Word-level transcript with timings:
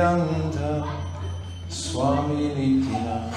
Bhaktivedanta 0.00 0.88
Swami 1.68 2.48
Nityananda. 2.56 3.36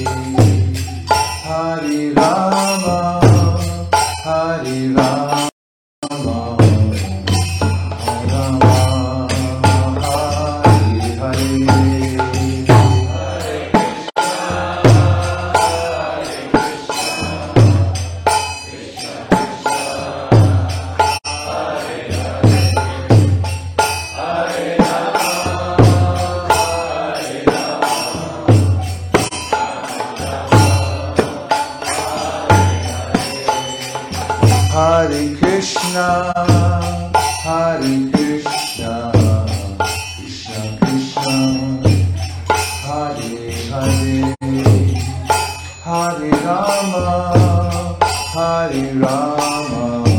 Rama, 46.45 47.97
Rama, 48.35 48.93
Rama 48.99 50.10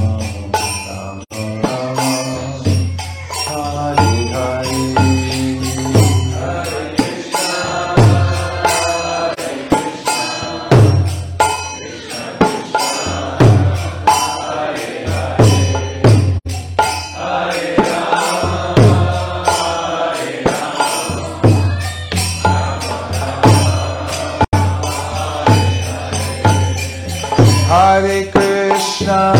Hare 27.92 28.32
Krishna, 28.32 29.34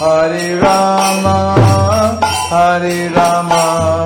हरे 0.00 0.48
Ram 0.60 1.26
Hare 2.52 2.98
Ram. 3.08 4.05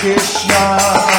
Krishna, 0.00 1.09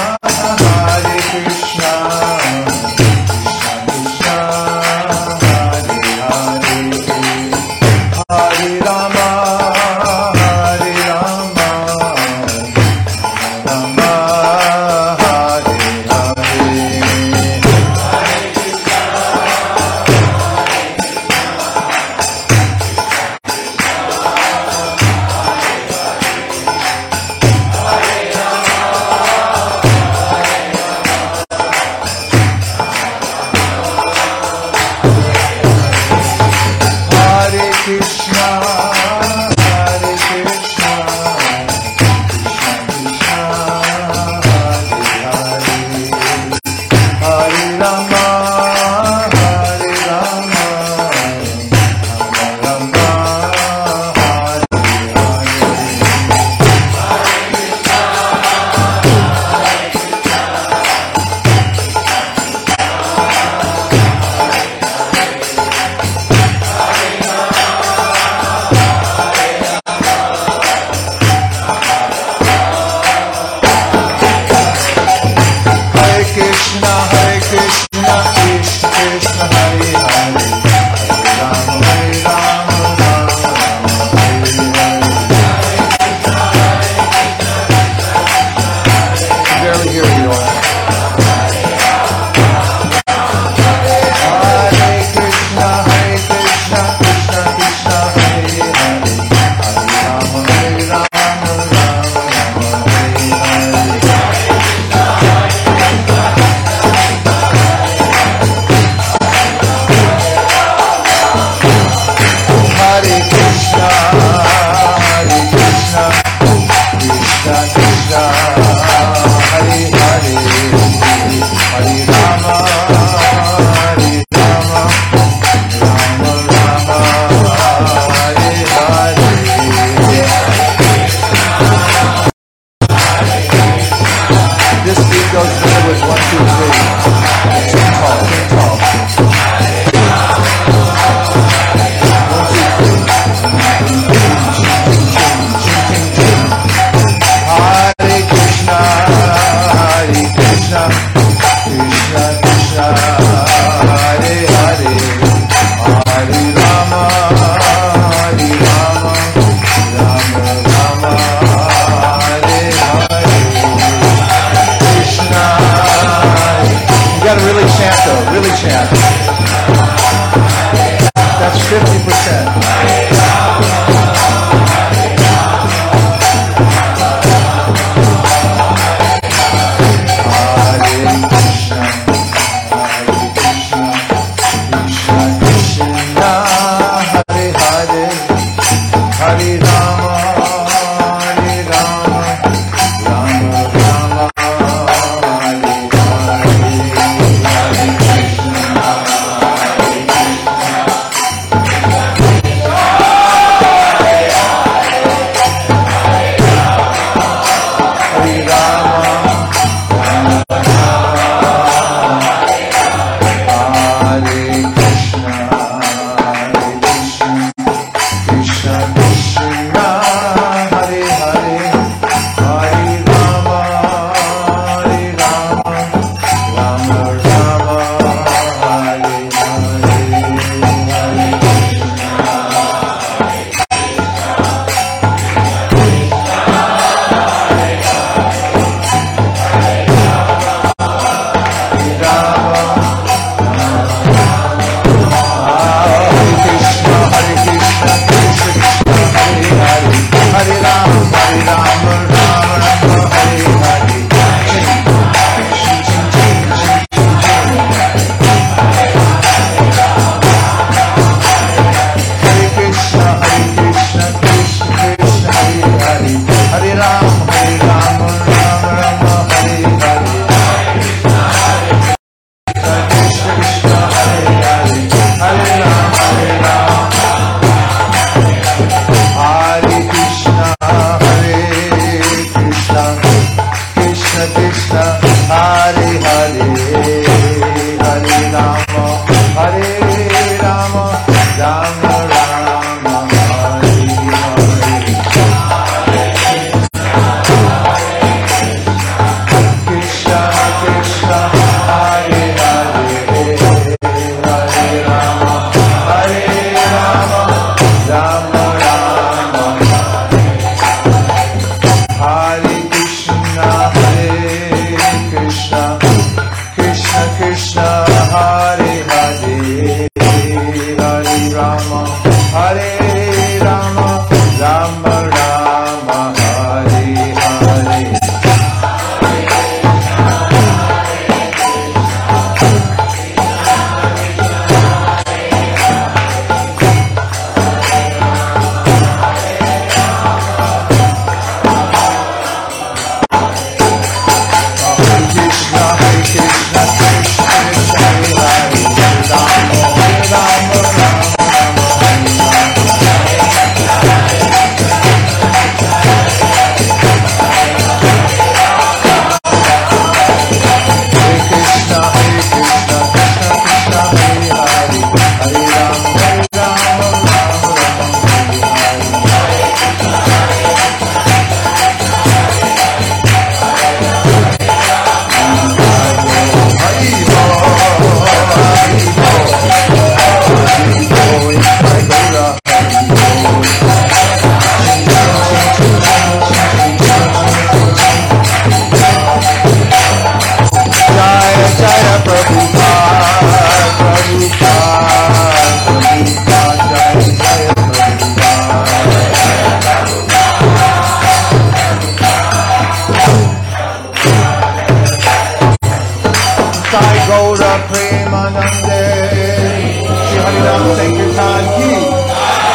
Harinam 410.26 410.64
Sankirtan 410.78 411.44
Ki. 411.58 411.72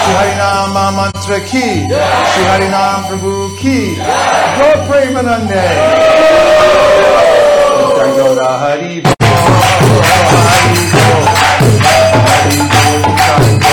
Shri 0.02 0.12
Harinam 0.18 0.74
Mantra 0.96 1.38
Ki. 1.50 1.66
Shri 2.30 2.42
Harinam 2.50 3.00
Prabhu 3.08 3.34
Ki. 3.60 3.78
Go 4.58 4.68
Premanande 4.88 5.64
Hari 7.96 8.12
Hari 8.16 9.02
Hari 9.02 9.02
Hari 13.28 13.65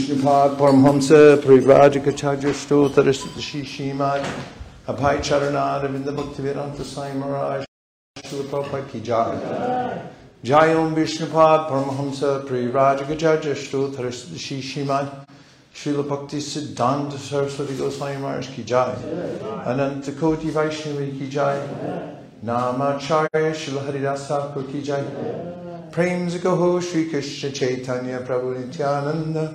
Vishnupad 0.00 0.56
Paramhamsa 0.56 1.36
Parivrajakacharya 1.42 2.54
Stotra 2.54 3.12
Sutashi 3.12 3.62
Shimad 3.62 4.24
Abhay 4.86 5.18
Charanaravinda 5.18 6.16
Bhaktivedanta 6.16 6.82
Sai 6.82 7.12
Maharaj 7.12 7.66
Srila 8.18 8.44
Prabhupada 8.44 8.88
Ki 8.88 9.00
Jai. 9.00 10.00
Jai 10.42 10.74
Om 10.74 10.94
Vishnupad 10.94 11.68
Paramhamsa 11.68 12.46
Parivrajakacharya 12.48 13.54
Stotra 13.54 14.08
Sutashi 14.10 14.62
Shimad 14.62 15.26
Srila 15.74 16.08
Bhakti 16.08 16.38
Siddhanta 16.38 17.18
Saraswati 17.18 17.76
Goswami 17.76 18.16
Maharaj 18.22 18.48
Ki 18.48 18.64
Jai. 18.64 18.94
Ananta 19.66 20.12
Koti 20.12 20.50
Vaishnavi 20.50 21.18
Ki 21.18 21.28
Jai. 21.28 21.58
Namacharya 22.42 23.52
Srila 23.52 23.84
Haridasa 23.84 24.72
Ki 24.72 24.80
Jai. 24.80 25.04
Prem 25.92 26.30
Shri 26.30 27.10
Krishna 27.10 27.50
Chaitanya 27.50 28.20
Prabhu 28.20 28.56
Nityananda 28.56 29.54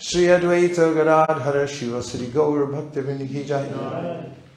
Shri 0.00 0.26
Advaita 0.26 0.78
Gadadhar 0.96 1.66
Shiva 1.66 2.00
Shri 2.00 2.26
Gaura 2.32 2.64
भक्त 2.64 2.98
बिंद 3.06 3.22
की 3.28 3.42
जाए 3.44 3.70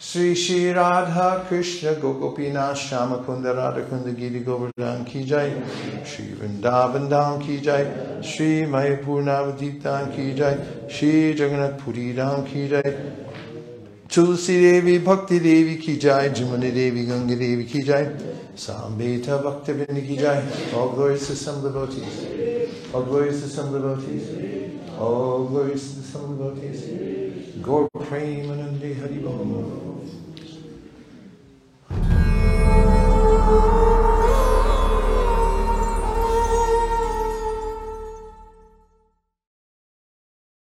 श्री 0.01 0.33
श्री 0.35 0.71
राधा 0.73 1.29
कृष्ण 1.49 1.93
गो 2.01 2.11
गोपीनाथ 2.13 2.75
श्याम 2.75 3.13
कुंद 3.25 3.47
राधा 3.47 3.81
कुंद 3.89 4.15
गिरी 4.17 4.39
गोवर्धन 4.39 5.03
की 5.03 5.23
जाए 5.23 5.49
श्री 6.07 6.25
वृंदावन 6.33 7.07
धाम 7.09 7.39
की 7.39 7.57
जाए 7.59 8.21
श्री 8.25 8.49
मय 8.65 8.95
पूर्णावधीप 9.05 9.83
की 10.15 10.33
जाए 10.33 10.87
श्री 10.91 11.33
जगन्नाथपुरी 11.33 12.11
राम 12.13 12.41
की 12.43 12.67
जाए 12.67 12.91
तुलसी 14.15 14.59
देवी 14.61 14.97
भक्ति 14.99 15.39
देवी 15.39 15.75
की 15.75 15.95
जाए 15.95 16.29
जुमनी 16.29 16.71
देवी 16.71 17.05
गंगे 17.05 17.35
देवी 17.35 17.63
की 17.63 17.81
जाए 17.81 18.05
Sambhita 18.53 19.41
भक्त 19.41 19.65
Ki 19.65 19.73
की 20.07 20.17
All 20.75 20.89
glories 20.89 21.27
to 22.93 24.50
Oh, 25.03 25.45
glories 25.45 25.93
to 25.93 25.99
the 25.99 26.03
Son 26.03 26.23
of 26.25 26.39
Lord 26.39 26.61
Jesus. 26.61 27.55
Gaur 27.59 27.89
Premanande 27.89 28.99
Hari 28.99 29.17
Bhava. 29.17 29.81